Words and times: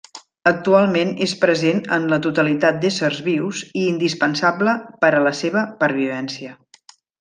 Actualment 0.51 1.11
és 1.25 1.35
present 1.43 1.81
en 1.99 2.07
la 2.15 2.19
totalitat 2.25 2.81
d'éssers 2.87 3.21
vius 3.29 3.63
i 3.69 3.87
indispensable 3.93 4.77
per 5.05 5.15
a 5.15 5.25
la 5.31 5.39
seva 5.45 5.69
pervivència. 5.87 6.61